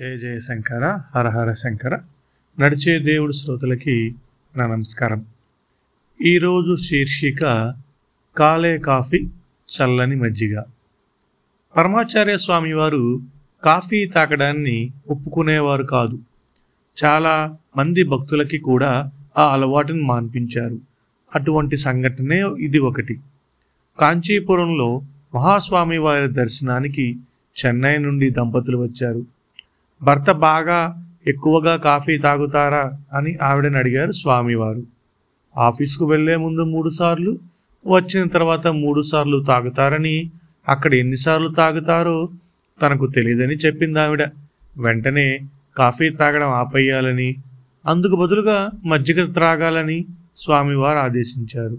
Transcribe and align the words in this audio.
జయ 0.00 0.16
జయ 0.16 0.38
శంకర 0.38 1.00
హరహర 1.14 1.52
శంకర. 1.52 1.98
నడిచే 2.60 2.98
దేవుడు 2.98 3.32
శ్రోతలకి 3.32 4.14
నా 4.56 4.66
నమస్కారం. 4.66 5.26
ఈరోజు 6.26 6.76
శీర్షిక 6.76 7.74
కాలే 8.36 8.78
కాఫీ 8.78 9.26
చల్లని 9.68 10.16
మజ్జిగ. 10.16 10.62
పరమాచార్య 11.76 12.36
స్వామి 12.36 12.72
వారు 12.72 13.22
కాఫీ 13.64 14.06
తాగడాన్ని 14.06 14.90
ఒప్పుకునేవారు 15.08 15.84
కాదు. 15.84 16.18
చాలా 17.04 17.56
మంది 17.76 18.04
భక్తులకి 18.04 18.58
కూడా 18.58 19.10
ఆ 19.38 19.52
అలవాటుని 19.52 20.02
మాన్పించారు. 20.02 20.80
అటువంటి 21.34 21.76
సంఘటనే 21.76 22.42
ఇది 22.58 22.78
ఒకటి. 22.78 23.20
కాంచీపురంలో 24.00 25.02
మహాస్వామి 25.34 25.98
వారి 25.98 26.26
దర్శనానికి 26.26 27.16
చెన్నై 27.66 27.96
నుండి 27.96 28.30
దంపతులు 28.30 28.78
వచ్చారు. 28.78 29.37
భర్త 30.02 30.32
బాగా 30.32 31.06
ఎక్కువగా 31.26 31.76
కాఫీ 31.76 32.18
తాగుతారా 32.18 32.92
అని 33.12 33.38
ఆవిడని 33.42 33.76
అడిగారు 33.76 34.10
స్వామివారు. 34.10 34.82
ఆఫీస్కు 35.56 36.10
వెళ్ళే 36.10 36.36
ముందు 36.36 36.64
మూడుసార్లు 36.64 37.38
వచ్చిన 37.86 38.28
తర్వాత 38.28 38.66
మూడు 38.66 39.02
సార్లు 39.02 39.44
తాగుతారని 39.44 40.30
అక్కడ 40.68 40.94
ఎన్నిసార్లు 40.94 41.48
తాగుతారో 41.48 42.28
తనకు 42.82 43.06
తెలియదని 43.06 43.54
చెప్పింది 43.54 44.00
ఆవిడ. 44.00 44.22
వెంటనే 44.76 45.40
కాఫీ 45.76 46.10
తాగడం 46.10 46.48
ఆపేయాలని 46.48 47.36
అందుకు 47.86 48.16
బదులుగా 48.16 48.70
మజ్జిగ 48.86 49.32
త్రాగాలని 49.32 50.06
స్వామివారు 50.36 50.98
ఆదేశించారు. 50.98 51.78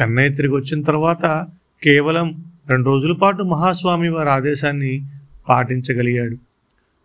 చెన్నై 0.00 0.28
తిరిగి 0.28 0.54
వచ్చిన 0.54 0.82
తర్వాత 0.82 1.46
కేవలం 1.82 2.44
రెండు 2.68 2.86
రోజుల 2.90 3.12
పాటు 3.12 3.42
మహాస్వామి 3.42 4.08
వారి 4.08 4.30
ఆదేశాన్ని 4.30 5.06
పాటించగలిగాడు. 5.48 6.53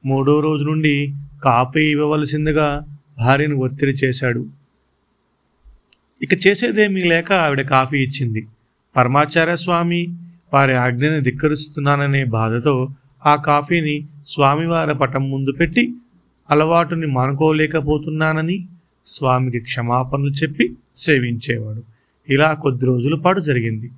మూడో 0.06 0.40
రోజు 0.40 0.66
నుండి 0.66 1.14
కాఫీ 1.44 1.82
ఇవ్వవలసిందిగా 1.82 2.86
భార్యను 3.18 3.56
ఒత్తిడి 3.56 3.92
చేశాడు. 3.92 4.48
ఇక 6.22 6.48
చేసేదేమీ 6.48 7.04
లేక 7.04 7.34
ఆవిడ 7.34 7.62
కాఫీ 7.62 7.98
ఇచ్చింది. 8.04 8.48
పరమాచార్య 8.96 9.56
స్వామి 9.56 10.16
వారి 10.54 10.74
ఆజ్ఞని 10.74 11.24
ధిక్కరిస్తున్నాననే 11.24 12.24
బాధతో 12.24 12.90
ఆ 13.26 13.36
కాఫీని 13.36 14.08
స్వామివారి 14.26 14.96
పటం 14.96 15.30
ముందు 15.30 15.52
పెట్టి 15.52 15.94
అలవాటుని 16.52 17.08
మానుకోలేకపోతున్నానని 17.08 18.68
స్వామికి 19.06 19.60
క్షమాపణలు 19.60 20.30
చెప్పి 20.30 20.76
సేవించేవాడు. 20.96 21.84
ఇలా 22.30 22.54
కొద్ది 22.54 22.86
రోజుల 22.86 23.16
పాటు 23.16 23.40
జరిగింది. 23.40 23.92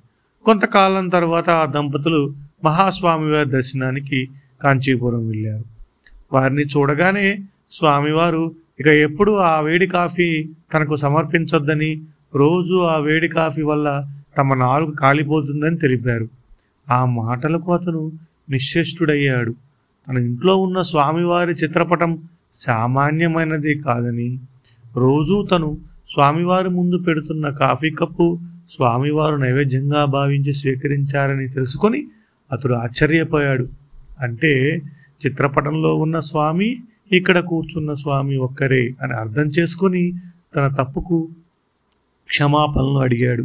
కొంతకాలం 0.44 1.08
తర్వాత 1.08 1.50
ఆ 1.50 1.64
దంపతులు 1.66 2.34
మహాస్వామివారి 2.64 3.50
దర్శనానికి 3.50 4.28
కాంచీపురం 4.62 5.28
వెళ్ళారు. 5.28 5.71
వారిని 6.32 6.62
చూడగానే 6.62 7.38
స్వామివారు 7.68 8.54
ఇక 8.80 8.86
ఎప్పుడు 8.86 9.32
ఆ 9.32 9.60
వేడి 9.60 9.86
కాఫీ 9.86 10.48
తనకు 10.74 10.96
సమర్పించొద్దని 10.96 12.02
రోజు 12.34 12.82
ఆ 12.82 12.98
వేడి 12.98 13.28
కాఫీ 13.28 13.62
వల్ల 13.62 14.08
తమ 14.38 14.54
నాలుగు 14.54 14.90
కాలిపోతుందని 14.90 15.78
తెలిపారు. 15.78 16.28
ఆ 16.90 17.04
మాటలకు 17.04 17.74
అతను 17.74 18.12
నిశ్చేష్టుడయ్యాడు. 18.50 19.54
తన 20.08 20.18
ఇంట్లో 20.18 20.56
ఉన్న 20.56 20.82
స్వామివారి 20.82 21.52
చిత్రపటం 21.52 22.22
సామాన్యమైనది 22.52 23.78
కాదని 23.78 24.40
రోజూ 24.96 25.42
తను 25.42 25.78
స్వామివారి 26.08 26.68
ముందు 26.68 26.98
పెడుతున్న 26.98 27.48
కాఫీ 27.48 27.90
కప్పు 27.90 28.40
స్వామివారు 28.68 29.36
నైవేద్యంగా 29.36 30.04
భావించి 30.04 30.52
స్వీకరించారని 30.52 31.48
తెలుసుకొని 31.48 32.06
అతడు 32.52 32.74
ఆశ్చర్యపోయాడు. 32.74 33.68
అంటే 34.20 34.82
చిత్రపటంలో 35.26 35.94
ఉన్న 35.94 36.18
స్వామి 36.18 36.76
ఇక్కడ 37.12 37.38
కూర్చున్న 37.38 37.92
స్వామి 37.92 38.36
ఒక్కరే 38.36 38.94
అని 39.02 39.12
అర్థం 39.12 39.42
చేసుకొని 39.42 40.12
తన 40.56 40.74
తప్పుకు 40.78 41.28
క్షమాపణలు 42.28 42.98
అడిగాడు. 42.98 43.44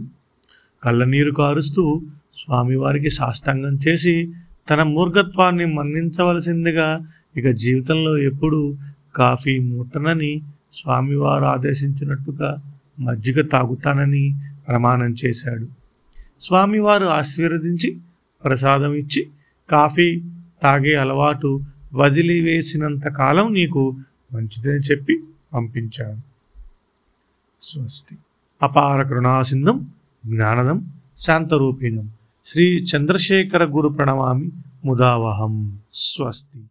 కళ్ళనీరు 0.84 1.32
కారుస్తూ 1.32 2.02
స్వామివారికి 2.34 3.10
సాష్టాంగం 3.10 3.78
చేసి 3.88 4.32
తన 4.70 4.84
మూర్ఘత్వాన్ని 4.84 5.66
మన్నించవలసిందిగా 5.66 7.06
ఇక 7.38 7.50
జీవితంలో 7.50 8.18
ఎప్పుడు 8.18 8.76
కాఫీ 9.16 9.60
ముట్టనని 9.60 10.42
స్వామివారు 10.72 11.46
ఆదేశించినట్టుగా 11.46 12.64
మజ్జిగ 13.00 13.42
తాగుతానని 13.42 14.36
ప్రమాణం 14.68 15.12
చేశాడు. 15.26 15.68
స్వామివారు 16.42 17.06
ఆశీర్వదించి 17.06 17.98
ప్రసాదం 18.44 18.94
ఇచ్చి 18.94 19.28
కాఫీ 19.70 20.22
తాగే 20.62 20.96
అలవాటు 20.96 21.62
వదిలివేసినంత 21.94 23.08
కాలం 23.08 23.54
నీకు 23.54 23.98
మంచిదని 24.34 24.80
చెప్పి 24.80 25.24
పంపించారు 25.54 26.22
స్వస్తి. 27.60 28.18
అపార 28.62 29.02
కరుణాసింధం 29.02 29.92
జ్ఞానదం 30.26 30.94
శాంతరూపిణం. 31.18 32.12
శ్రీ 32.46 32.78
చంద్రశేఖర 32.78 33.66
గురు 33.66 33.90
ప్రణమామి 33.90 34.52
ముదావహం. 34.86 35.80
స్వస్తి. 35.94 36.64